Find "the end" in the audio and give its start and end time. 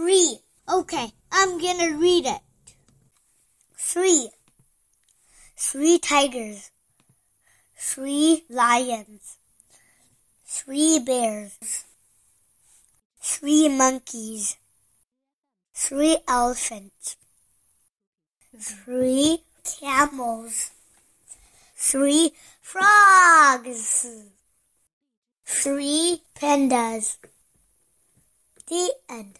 28.66-29.38